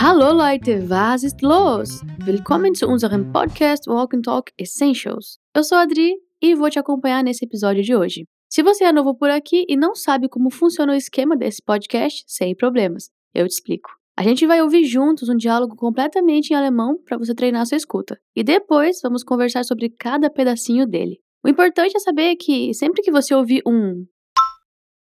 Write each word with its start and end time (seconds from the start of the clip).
Hallo 0.00 0.30
Leute, 0.32 0.88
was 0.88 1.24
ist 1.24 1.42
los? 1.42 2.02
Willkommen 2.24 2.72
zu 2.72 2.86
unserem 2.86 3.32
Podcast 3.32 3.90
Walk 3.90 4.14
and 4.14 4.22
Talk 4.22 4.52
Essentials. 4.56 5.40
Eu 5.52 5.64
sou 5.64 5.76
a 5.76 5.80
Adri 5.82 6.14
e 6.40 6.54
vou 6.54 6.70
te 6.70 6.78
acompanhar 6.78 7.24
nesse 7.24 7.44
episódio 7.44 7.82
de 7.82 7.96
hoje. 7.96 8.24
Se 8.48 8.62
você 8.62 8.84
é 8.84 8.92
novo 8.92 9.16
por 9.16 9.28
aqui 9.28 9.66
e 9.68 9.76
não 9.76 9.96
sabe 9.96 10.28
como 10.28 10.52
funciona 10.52 10.92
o 10.92 10.94
esquema 10.94 11.36
desse 11.36 11.60
podcast, 11.60 12.22
sem 12.28 12.54
problemas, 12.54 13.10
eu 13.34 13.48
te 13.48 13.54
explico. 13.54 13.90
A 14.16 14.22
gente 14.22 14.46
vai 14.46 14.62
ouvir 14.62 14.84
juntos 14.84 15.28
um 15.28 15.36
diálogo 15.36 15.74
completamente 15.74 16.50
em 16.50 16.54
alemão 16.54 16.96
para 17.04 17.18
você 17.18 17.34
treinar 17.34 17.66
sua 17.66 17.76
escuta. 17.76 18.16
E 18.36 18.44
depois 18.44 19.00
vamos 19.02 19.24
conversar 19.24 19.64
sobre 19.64 19.90
cada 19.90 20.30
pedacinho 20.30 20.86
dele. 20.86 21.18
O 21.44 21.48
importante 21.48 21.96
é 21.96 21.98
saber 21.98 22.36
que 22.36 22.72
sempre 22.72 23.02
que 23.02 23.10
você 23.10 23.34
ouvir 23.34 23.62
um, 23.66 24.06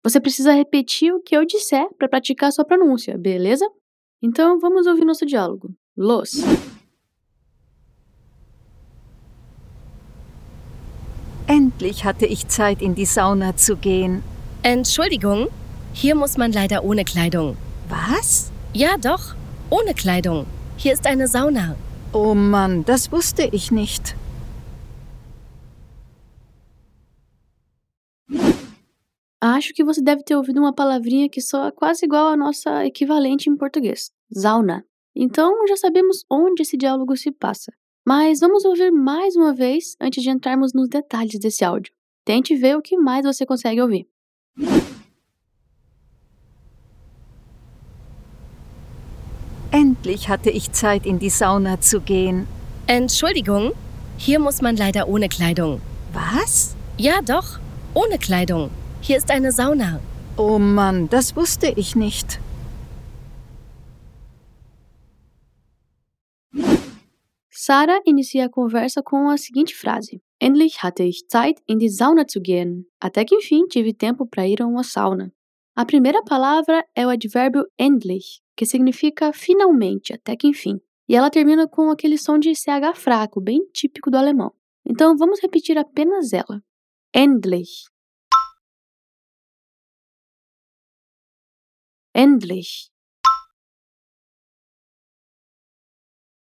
você 0.04 0.20
precisa 0.20 0.54
repetir 0.54 1.14
o 1.14 1.22
que 1.22 1.38
eu 1.38 1.46
disser 1.46 1.88
para 2.00 2.10
praticar 2.10 2.52
sua 2.52 2.66
pronúncia, 2.66 3.16
beleza? 3.16 3.64
Então 4.22 4.60
vamos 4.60 4.88
ouvir 4.88 5.06
nosso 5.06 5.26
diálogo. 5.26 5.70
Los! 5.96 6.44
Endlich 11.48 12.04
hatte 12.04 12.26
ich 12.26 12.48
Zeit, 12.48 12.82
in 12.82 12.94
die 12.94 13.06
Sauna 13.06 13.56
zu 13.56 13.78
gehen. 13.78 14.22
Entschuldigung, 14.64 15.48
hier 15.94 16.16
muss 16.16 16.38
man 16.38 16.52
leider 16.52 16.84
ohne 16.84 17.06
Kleidung. 17.06 17.56
Was? 17.88 18.52
Ja, 18.74 18.98
doch, 18.98 19.34
ohne 19.70 19.94
Kleidung. 19.94 20.46
Hier 20.76 20.94
ist 20.94 21.08
eine 21.08 21.28
Sauna. 21.28 21.76
Oh 22.12 22.34
Mann, 22.36 22.84
das 22.86 23.12
wusste 23.12 23.48
ich 23.52 23.72
nicht. 23.72 24.16
Acho 29.40 29.72
que 29.74 29.84
você 29.84 30.02
deve 30.02 30.24
ter 30.24 30.36
ouvido 30.36 30.60
uma 30.60 30.74
palavrinha 30.74 31.30
que 31.30 31.42
soa 31.42 31.72
quase 31.72 32.06
igual 32.06 32.30
à 32.30 32.36
nossa 32.36 32.86
equivalente 32.86 33.50
em 33.50 33.56
português, 33.56 34.10
sauna. 34.32 34.84
Então 35.16 35.68
já 35.68 35.78
sabemos 35.78 36.26
onde 36.30 36.64
esse 36.64 36.76
diálogo 36.76 37.16
se 37.16 37.32
passa. 37.32 37.72
Mas 38.06 38.40
vamos 38.40 38.66
ouvir 38.66 38.92
mais 38.92 39.36
uma 39.36 39.54
vez 39.54 39.96
antes 40.02 40.24
de 40.24 40.30
entrarmos 40.30 40.74
nos 40.74 40.88
detalhes 40.90 41.40
desse 41.40 41.64
áudio. 41.64 41.94
Tente 42.26 42.56
ver 42.56 42.78
o 42.78 42.82
que 42.82 42.98
mais 42.98 43.26
você 43.26 43.46
consegue 43.46 43.82
ouvir. 43.82 44.08
Endlich 49.72 50.30
hatte 50.30 50.50
ich 50.50 50.72
Zeit, 50.72 51.06
in 51.06 51.20
die 51.20 51.30
Sauna 51.30 51.80
zu 51.80 52.00
gehen. 52.00 52.48
Entschuldigung, 52.88 53.74
hier 54.18 54.40
muss 54.40 54.62
man 54.62 54.76
leider 54.78 55.08
ohne 55.08 55.30
Kleidung. 55.30 55.82
Was? 56.14 56.76
Ja, 56.98 57.22
doch, 57.22 57.60
ohne 57.94 58.18
Kleidung. 58.18 58.72
Hier 59.02 59.18
ist 59.18 59.32
eine 59.32 59.52
Sauna. 59.52 60.00
Oh 60.38 60.60
Mann, 60.60 61.08
das 61.10 61.36
wusste 61.36 61.68
ich 61.76 61.96
nicht. 61.96 62.40
Sara 67.50 68.00
inicia 68.06 68.46
a 68.46 68.50
conversa 68.50 69.02
com 69.04 69.30
a 69.30 69.38
seguinte 69.38 69.76
frase: 69.76 70.22
Endlich 70.40 70.84
hatte 70.84 71.04
ich 71.04 71.28
Zeit, 71.28 71.60
in 71.68 71.80
die 71.80 71.90
Sauna 71.90 72.26
zu 72.26 72.40
gehen. 72.40 72.86
Até 73.00 73.26
que 73.26 73.36
enfim 73.36 73.68
tive 73.68 73.94
tempo 73.94 74.26
para 74.26 74.48
ir 74.48 74.62
a 74.62 74.66
uma 74.66 74.84
sauna. 74.84 75.34
A 75.76 75.86
primeira 75.86 76.24
palavra 76.24 76.86
é 76.96 77.06
o 77.06 77.10
advérbio 77.10 77.66
endlich, 77.78 78.42
que 78.56 78.66
significa 78.66 79.34
finalmente, 79.34 80.14
até 80.14 80.36
que 80.36 80.48
enfim. 80.48 80.80
E 81.10 81.16
ela 81.16 81.30
termina 81.30 81.68
com 81.68 81.90
aquele 81.90 82.18
som 82.18 82.40
de 82.40 82.54
CH 82.54 82.96
fraco, 82.96 83.42
bem 83.42 83.60
típico 83.74 84.10
do 84.10 84.18
alemão. 84.18 84.54
Então 84.86 85.18
vamos 85.18 85.42
repetir 85.42 85.78
apenas 85.78 86.34
ela. 86.34 86.64
Endlich. 87.14 87.90
Endlich. 92.20 92.90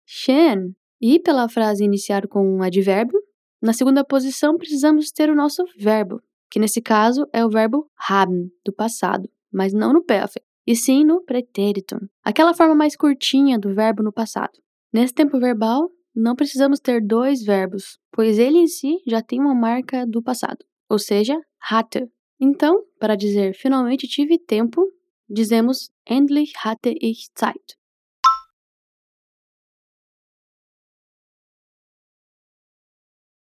Schön. 0.06 0.76
E 1.02 1.20
pela 1.20 1.50
frase 1.50 1.84
iniciar 1.84 2.26
com 2.26 2.40
um 2.40 2.64
advérbio, 2.64 3.20
na 3.62 3.74
segunda 3.74 4.06
posição 4.06 4.58
precisamos 4.58 5.12
ter 5.12 5.30
o 5.30 5.36
nosso 5.36 5.66
verbo, 5.78 6.22
que 6.50 6.58
nesse 6.58 6.82
caso 6.82 7.28
é 7.34 7.46
o 7.46 7.50
verbo 7.50 7.92
haben, 7.98 8.50
do 8.64 8.72
passado, 8.72 9.30
mas 9.52 9.74
não 9.74 9.92
no 9.92 10.02
perfect, 10.02 10.48
e 10.66 10.74
sim 10.74 11.04
no 11.04 11.22
pretérito, 11.26 11.98
aquela 12.24 12.54
forma 12.54 12.74
mais 12.74 12.96
curtinha 12.96 13.60
do 13.60 13.76
verbo 13.76 14.02
no 14.02 14.14
passado. 14.14 14.58
Nesse 14.94 15.14
tempo 15.14 15.38
verbal, 15.38 15.92
não 16.16 16.34
precisamos 16.34 16.80
ter 16.80 17.06
dois 17.06 17.44
verbos, 17.44 18.00
pois 18.14 18.40
ele 18.40 18.58
em 18.58 18.68
si 18.68 19.00
já 19.06 19.22
tem 19.22 19.42
uma 19.42 19.54
marca 19.54 20.08
do 20.08 20.24
passado, 20.24 20.64
ou 20.90 20.98
seja, 20.98 21.38
hatte. 21.60 22.10
Então, 22.40 22.86
para 22.98 23.18
dizer 23.18 23.54
finalmente 23.54 24.08
tive 24.08 24.40
tempo, 24.40 24.88
dizemos 25.28 25.92
endlich 26.06 26.54
hatte 26.58 26.90
ich 26.90 27.30
Zeit. 27.36 27.78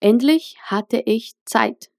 Endlich 0.01 0.57
hatte 0.61 1.03
ich 1.07 1.35
Zeit. 1.45 1.91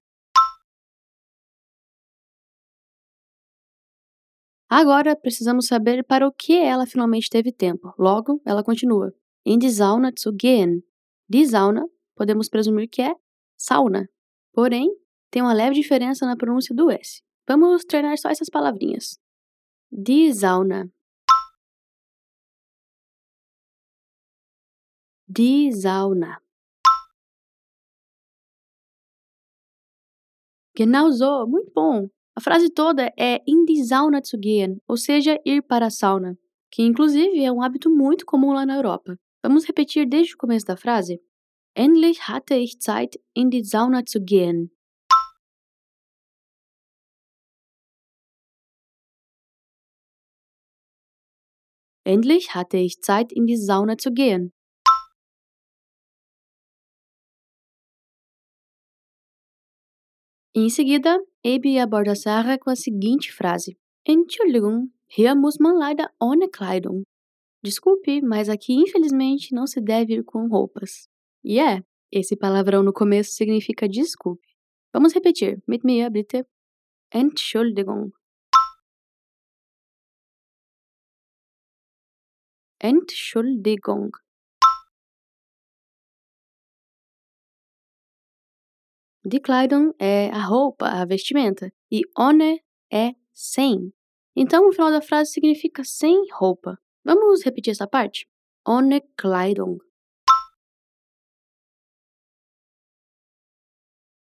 Agora 4.70 5.16
precisamos 5.16 5.66
saber 5.66 6.04
para 6.04 6.26
o 6.26 6.32
que 6.32 6.52
ela 6.52 6.86
finalmente 6.86 7.30
teve 7.30 7.52
tempo. 7.52 7.94
Logo, 7.98 8.40
ela 8.44 8.62
continua. 8.62 9.12
In 9.44 9.58
die 9.58 9.70
Sauna 9.70 10.12
zu 10.14 10.32
gehen. 10.32 10.84
Die 11.26 11.46
Sauna, 11.46 11.86
podemos 12.14 12.48
presumir 12.48 12.88
que 12.88 13.02
é 13.02 13.14
sauna. 13.56 14.08
Porém, 14.52 14.90
tem 15.30 15.42
uma 15.42 15.54
leve 15.54 15.74
diferença 15.74 16.26
na 16.26 16.36
pronúncia 16.36 16.74
do 16.74 16.90
S. 16.90 17.22
Vamos 17.46 17.84
treinar 17.84 18.18
só 18.18 18.28
essas 18.28 18.50
palavrinhas. 18.50 19.18
Die 19.90 20.32
Sauna. 20.32 20.90
Die 25.26 25.72
Sauna. 25.72 26.38
Genau 30.74 31.10
so, 31.10 31.46
muito 31.46 31.72
bom. 31.74 32.08
A 32.36 32.40
frase 32.40 32.70
toda 32.70 33.12
é 33.18 33.40
in 33.46 33.64
die 33.64 33.82
Sauna 33.82 34.22
zu 34.22 34.38
gehen, 34.38 34.80
ou 34.86 34.96
seja, 34.96 35.40
ir 35.44 35.62
para 35.62 35.86
a 35.86 35.90
sauna, 35.90 36.38
que 36.70 36.82
inclusive 36.82 37.42
é 37.42 37.50
um 37.50 37.62
hábito 37.62 37.90
muito 37.90 38.24
comum 38.24 38.52
lá 38.52 38.64
na 38.64 38.76
Europa. 38.76 39.18
Vamos 39.42 39.64
repetir 39.64 40.06
desde 40.06 40.34
o 40.34 40.38
começo 40.38 40.66
da 40.66 40.76
frase? 40.76 41.20
Endlich 41.74 42.28
hatte 42.28 42.54
ich 42.56 42.78
Zeit, 42.78 43.18
in 43.34 43.50
die 43.50 43.64
Sauna 43.64 44.04
zu 44.04 44.20
gehen. 44.20 44.70
Endlich 52.08 52.54
hatte 52.54 52.78
ich 52.78 53.02
Zeit, 53.02 53.32
in 53.32 53.44
die 53.44 53.58
Sauna 53.58 53.98
zu 53.98 54.12
gehen. 54.12 54.54
Em 60.54 60.70
seguida, 60.70 61.18
Abby 61.44 61.78
aborda 61.78 62.14
Sarah 62.14 62.56
com 62.56 62.70
a 62.70 62.76
seguinte 62.76 63.30
frase: 63.30 63.76
Entschuldigung, 64.06 64.94
hier 65.06 65.34
muss 65.34 65.58
man 65.60 65.76
leider 65.76 66.08
ohne 66.18 66.48
Kleidung. 66.48 67.04
Desculpe, 67.62 68.22
mas 68.22 68.48
aqui 68.48 68.72
infelizmente 68.72 69.54
não 69.54 69.66
se 69.66 69.82
deve 69.82 70.14
ir 70.14 70.24
com 70.24 70.48
roupas. 70.48 71.10
E 71.44 71.60
é, 71.60 71.82
esse 72.10 72.34
palavrão 72.38 72.82
no 72.82 72.94
começo 72.94 73.32
significa 73.32 73.86
desculpe. 73.86 74.48
Vamos 74.94 75.12
repetir. 75.12 75.62
Mit 75.66 75.84
mir 75.84 76.08
bitte. 76.10 76.46
Entschuldigung. 77.12 78.17
Entschuldigung. 82.80 84.12
Die 89.24 89.40
Kleidung 89.40 89.92
é 89.98 90.30
a 90.30 90.46
roupa, 90.46 90.86
a 90.86 91.04
vestimenta, 91.04 91.72
e 91.90 92.02
ohne 92.16 92.62
é 92.90 93.14
sem. 93.34 93.92
Então, 94.34 94.68
o 94.68 94.72
final 94.72 94.90
da 94.92 95.02
frase 95.02 95.32
significa 95.32 95.82
sem 95.84 96.24
roupa. 96.32 96.78
Vamos 97.04 97.42
repetir 97.44 97.72
essa 97.72 97.86
parte? 97.86 98.28
Ohne 98.66 99.00
Kleidung. 99.16 99.78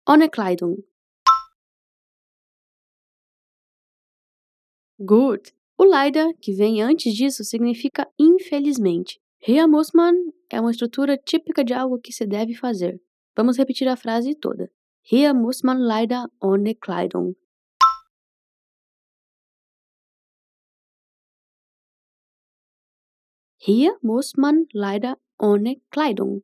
Ohne 0.08 0.30
Kleidung. 0.30 0.76
Gut. 4.98 5.59
O 5.80 5.84
leider, 5.84 6.34
que 6.42 6.52
vem 6.52 6.82
antes 6.82 7.14
disso, 7.14 7.42
significa 7.42 8.06
infelizmente. 8.18 9.18
Hier 9.38 9.66
muss 9.66 9.92
man 9.94 10.14
é 10.50 10.60
uma 10.60 10.72
estrutura 10.72 11.16
típica 11.16 11.64
de 11.64 11.72
algo 11.72 11.98
que 11.98 12.12
se 12.12 12.26
deve 12.26 12.54
fazer. 12.54 13.00
Vamos 13.34 13.56
repetir 13.56 13.88
a 13.88 13.96
frase 13.96 14.34
toda. 14.34 14.70
Hier 15.02 15.32
muss 15.32 15.62
man 15.62 15.78
leider 15.78 16.28
ohne 16.38 16.74
Kleidung. 16.74 17.34
Hier 23.56 23.96
muss 24.02 24.34
man 24.36 24.66
leider 24.74 25.16
ohne 25.38 25.80
Kleidung. 25.90 26.42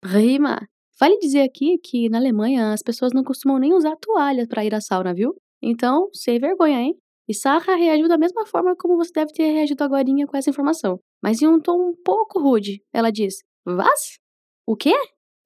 Prima! 0.00 0.68
Vale 0.98 1.18
dizer 1.18 1.42
aqui 1.42 1.78
que 1.78 2.08
na 2.08 2.18
Alemanha 2.18 2.72
as 2.72 2.82
pessoas 2.82 3.12
não 3.12 3.22
costumam 3.22 3.58
nem 3.58 3.74
usar 3.74 3.96
toalha 3.96 4.46
para 4.48 4.64
ir 4.64 4.74
à 4.74 4.80
sauna, 4.80 5.12
viu? 5.12 5.34
Então, 5.60 6.08
sem 6.12 6.38
vergonha, 6.38 6.80
hein? 6.80 6.98
E 7.28 7.34
Sarah 7.34 7.74
reagiu 7.74 8.08
da 8.08 8.16
mesma 8.16 8.46
forma 8.46 8.74
como 8.76 8.96
você 8.96 9.12
deve 9.12 9.32
ter 9.32 9.50
reagido 9.52 9.82
agora 9.84 10.04
com 10.28 10.36
essa 10.36 10.48
informação, 10.48 10.98
mas 11.22 11.42
em 11.42 11.48
um 11.48 11.60
tom 11.60 11.90
um 11.90 11.94
pouco 12.04 12.40
rude. 12.40 12.82
Ela 12.92 13.10
diz: 13.10 13.42
Was? 13.66 14.18
O 14.66 14.76
quê? 14.76 14.94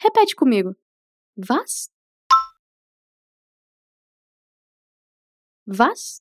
Repete 0.00 0.37
comigo. 0.37 0.76
Was? 1.37 1.88
Was? 5.67 6.20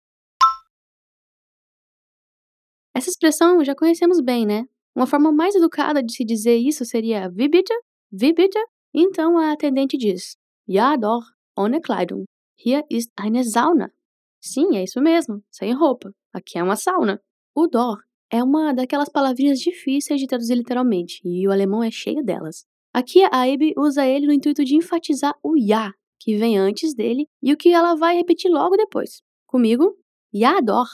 Essa 2.96 3.10
expressão 3.10 3.64
já 3.64 3.76
conhecemos 3.76 4.22
bem, 4.22 4.46
né? 4.46 4.66
Uma 4.96 5.06
forma 5.08 5.32
mais 5.32 5.56
educada 5.56 6.02
de 6.02 6.14
se 6.14 6.26
dizer 6.26 6.56
isso 6.56 6.84
seria 6.86 7.30
Wie 7.30 7.48
bitte? 7.50 7.74
Wie 8.12 8.34
bitte? 8.34 8.60
Então 8.94 9.38
a 9.38 9.52
atendente 9.52 9.98
diz: 9.98 10.36
Ja 10.68 10.96
doch, 10.96 11.26
ohne 11.58 11.82
Kleidung. 11.82 12.26
Hier 12.58 12.84
ist 12.90 13.12
eine 13.16 13.44
Sauna. 13.44 13.92
Sim, 14.42 14.78
é 14.78 14.84
isso 14.84 15.02
mesmo, 15.02 15.44
sem 15.52 15.74
roupa. 15.74 16.14
Aqui 16.34 16.58
é 16.58 16.64
uma 16.64 16.76
sauna. 16.76 17.22
O 17.54 17.68
dor 17.68 17.98
é 18.32 18.44
uma 18.44 18.74
daquelas 18.74 19.10
palavrinhas 19.10 19.60
difíceis 19.60 20.20
de 20.20 20.28
traduzir 20.28 20.56
literalmente, 20.56 21.22
e 21.26 21.48
o 21.48 21.52
alemão 21.52 21.84
é 21.84 21.92
cheio 21.92 22.24
delas. 22.24 22.66
Aqui 22.94 23.24
a 23.24 23.44
Abe 23.44 23.74
usa 23.78 24.06
ele 24.06 24.28
no 24.28 24.34
intuito 24.34 24.64
de 24.64 24.76
enfatizar 24.76 25.36
o 25.44 25.56
ja, 25.58 25.94
que 26.20 26.38
vem 26.38 26.58
antes 26.58 26.94
dele, 26.94 27.28
e 27.42 27.52
o 27.54 27.58
que 27.58 27.70
ela 27.74 27.96
vai 27.96 28.16
repetir 28.16 28.50
logo 28.50 28.78
depois. 28.78 29.22
Comigo, 29.46 29.98
ja 30.34 30.62
dor. 30.62 30.88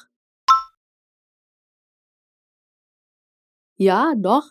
Ja 3.80 4.14
dor. 4.16 4.44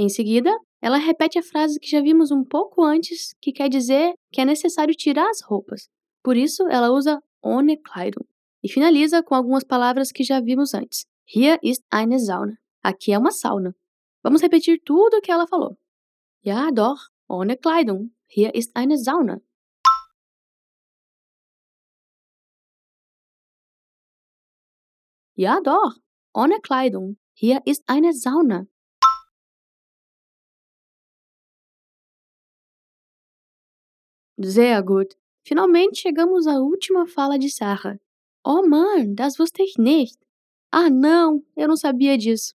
Em 0.00 0.08
seguida, 0.08 0.56
ela 0.80 0.96
repete 0.96 1.40
a 1.40 1.42
frase 1.42 1.80
que 1.80 1.88
já 1.88 2.00
vimos 2.00 2.30
um 2.30 2.44
pouco 2.44 2.84
antes, 2.84 3.34
que 3.40 3.50
quer 3.50 3.68
dizer 3.68 4.14
que 4.30 4.40
é 4.40 4.44
necessário 4.44 4.94
tirar 4.94 5.28
as 5.28 5.42
roupas. 5.42 5.88
Por 6.22 6.36
isso, 6.36 6.62
ela 6.68 6.92
usa 6.92 7.20
ohne 7.42 7.76
Kleidung. 7.76 8.24
E 8.62 8.68
finaliza 8.68 9.24
com 9.24 9.34
algumas 9.34 9.64
palavras 9.64 10.12
que 10.12 10.22
já 10.22 10.40
vimos 10.40 10.72
antes. 10.72 11.04
Hier 11.26 11.58
ist 11.64 11.84
eine 11.92 12.16
Sauna. 12.20 12.56
Aqui 12.80 13.12
é 13.12 13.18
uma 13.18 13.32
sauna. 13.32 13.74
Vamos 14.22 14.40
repetir 14.40 14.80
tudo 14.84 15.16
o 15.16 15.20
que 15.20 15.32
ela 15.32 15.48
falou. 15.48 15.76
Ja, 16.44 16.70
doch, 16.70 17.10
ohne 17.28 17.56
Kleidung. 17.56 18.10
Hier 18.28 18.52
ist 18.54 18.70
eine 18.76 18.96
Sauna. 18.96 19.40
Ja, 25.36 25.60
doch, 25.60 25.98
ohne 26.32 26.60
Kleidung. 26.60 27.16
Hier 27.34 27.60
ist 27.66 27.82
eine 27.88 28.12
Sauna. 28.12 28.68
Sehr 34.40 34.82
gut. 34.82 35.16
Finalmente 35.44 36.00
chegamos 36.00 36.46
à 36.46 36.60
última 36.60 37.06
fala 37.06 37.38
de 37.38 37.50
Sarah. 37.50 37.98
Oh 38.44 38.62
Mann, 38.66 39.14
das 39.14 39.36
wusste 39.38 39.62
ich 39.62 39.76
nicht. 39.78 40.16
Ah 40.70 40.88
não, 40.88 41.42
eu 41.56 41.66
não 41.66 41.76
sabia 41.76 42.16
disso. 42.16 42.54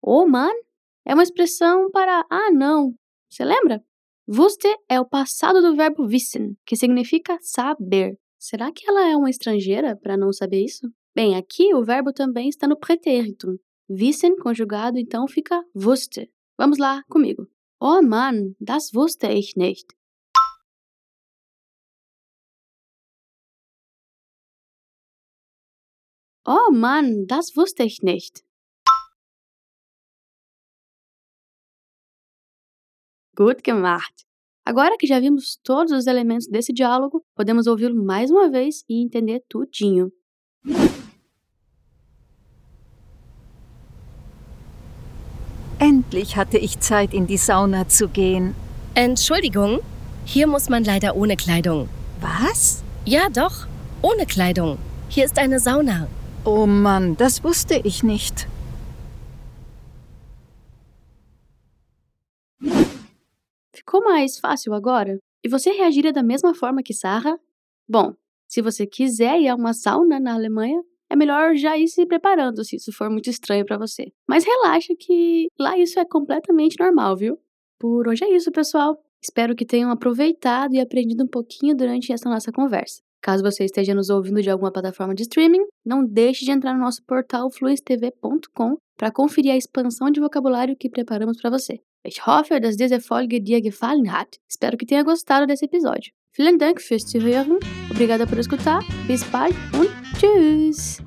Oh 0.00 0.26
Mann 0.26 0.52
é 1.04 1.12
uma 1.12 1.24
expressão 1.24 1.90
para 1.90 2.24
ah 2.30 2.50
não. 2.52 2.94
Você 3.28 3.44
lembra? 3.44 3.82
Wusste 4.28 4.68
é 4.88 5.00
o 5.00 5.04
passado 5.04 5.60
do 5.60 5.74
verbo 5.74 6.04
wissen, 6.04 6.56
que 6.64 6.76
significa 6.76 7.36
saber. 7.40 8.16
Será 8.38 8.70
que 8.70 8.88
ela 8.88 9.08
é 9.08 9.16
uma 9.16 9.28
estrangeira 9.28 9.96
para 9.96 10.16
não 10.16 10.32
saber 10.32 10.64
isso? 10.64 10.88
Bem, 11.16 11.34
aqui 11.34 11.74
o 11.74 11.82
verbo 11.82 12.12
também 12.12 12.48
está 12.48 12.68
no 12.68 12.78
pretérito. 12.78 13.58
Wissen 13.90 14.36
conjugado 14.36 14.98
então 14.98 15.26
fica 15.26 15.60
wusste. 15.74 16.30
Vamos 16.56 16.78
lá 16.78 17.02
comigo. 17.08 17.48
Oh 17.80 18.00
Mann, 18.00 18.54
das 18.60 18.92
wusste 18.94 19.26
ich 19.26 19.56
nicht. 19.56 19.86
Oh 26.46 26.70
Mann, 26.70 27.26
das 27.26 27.56
wusste 27.56 27.84
ich 27.84 28.02
nicht. 28.02 28.44
Gut 33.34 33.64
gemacht! 33.64 34.26
Agora 34.66 34.96
que 34.98 35.06
já 35.06 35.20
vimos 35.20 35.58
todos 35.62 35.92
os 35.92 36.06
elementos 36.06 36.46
desse 36.46 36.72
diálogo, 36.72 37.24
podemos 37.34 37.66
ouvi-lo 37.66 37.94
mais 37.94 38.30
uma 38.30 38.50
vez 38.50 38.84
e 38.88 39.02
entender 39.02 39.40
tudinho. 39.48 40.12
Endlich 45.78 46.36
hatte 46.36 46.58
ich 46.58 46.78
Zeit, 46.80 47.12
in 47.12 47.26
die 47.26 47.38
Sauna 47.38 47.88
zu 47.88 48.08
gehen. 48.08 48.54
Entschuldigung, 48.94 49.80
hier 50.24 50.46
muss 50.46 50.68
man 50.68 50.84
leider 50.84 51.16
ohne 51.16 51.36
Kleidung. 51.36 51.88
Was? 52.20 52.82
Ja, 53.04 53.28
doch, 53.28 53.66
ohne 54.02 54.24
Kleidung. 54.24 54.78
Hier 55.08 55.24
ist 55.24 55.38
eine 55.38 55.58
Sauna. 55.58 56.08
Oh 56.46 56.66
Mann, 56.66 57.16
das 57.16 57.42
wusste 57.42 57.80
ich 57.84 58.02
nicht. 58.02 58.46
Ficou 63.72 64.02
mais 64.04 64.38
fácil 64.38 64.74
agora? 64.74 65.18
E 65.42 65.48
você 65.48 65.70
reagiria 65.70 66.12
da 66.12 66.22
mesma 66.22 66.54
forma 66.54 66.82
que 66.82 66.92
Sarah? 66.92 67.38
Bom, 67.88 68.12
se 68.46 68.60
você 68.60 68.86
quiser 68.86 69.40
ir 69.40 69.48
a 69.48 69.54
uma 69.54 69.72
sauna 69.72 70.20
na 70.20 70.34
Alemanha, 70.34 70.82
é 71.08 71.16
melhor 71.16 71.56
já 71.56 71.78
ir 71.78 71.88
se 71.88 72.04
preparando 72.04 72.62
se 72.62 72.76
isso 72.76 72.92
for 72.92 73.08
muito 73.08 73.30
estranho 73.30 73.64
para 73.64 73.78
você. 73.78 74.12
Mas 74.28 74.44
relaxa 74.44 74.94
que 74.98 75.48
lá 75.58 75.78
isso 75.78 75.98
é 75.98 76.04
completamente 76.04 76.76
normal, 76.78 77.16
viu? 77.16 77.38
Por 77.78 78.06
hoje 78.06 78.22
é 78.22 78.36
isso, 78.36 78.52
pessoal. 78.52 79.02
Espero 79.22 79.56
que 79.56 79.64
tenham 79.64 79.90
aproveitado 79.90 80.74
e 80.74 80.80
aprendido 80.80 81.24
um 81.24 81.28
pouquinho 81.28 81.74
durante 81.74 82.12
essa 82.12 82.28
nossa 82.28 82.52
conversa. 82.52 83.00
Caso 83.24 83.42
você 83.42 83.64
esteja 83.64 83.94
nos 83.94 84.10
ouvindo 84.10 84.42
de 84.42 84.50
alguma 84.50 84.70
plataforma 84.70 85.14
de 85.14 85.22
streaming, 85.22 85.64
não 85.82 86.04
deixe 86.04 86.44
de 86.44 86.50
entrar 86.50 86.74
no 86.74 86.80
nosso 86.80 87.02
portal 87.04 87.50
fluenstv.com 87.50 88.76
para 88.98 89.10
conferir 89.10 89.50
a 89.52 89.56
expansão 89.56 90.10
de 90.10 90.20
vocabulário 90.20 90.76
que 90.78 90.90
preparamos 90.90 91.40
para 91.40 91.48
você. 91.48 91.80
Ich 92.04 92.20
hoffe, 92.20 92.60
dass 92.60 92.76
diese 92.76 93.00
Folge 93.00 93.40
dir 93.40 93.62
gefallen 93.62 94.10
hat. 94.10 94.38
Espero 94.46 94.76
que 94.76 94.84
tenha 94.84 95.02
gostado 95.02 95.46
desse 95.46 95.64
episódio. 95.64 96.12
Vielen 96.36 96.58
Dank 96.58 96.82
fürs 96.82 97.06
Zuhören. 97.06 97.60
Obrigada 97.90 98.26
por 98.26 98.38
escutar. 98.38 98.82
Bis 99.06 99.24
bald 99.24 99.56
und 99.72 99.88
tschüss. 100.18 100.98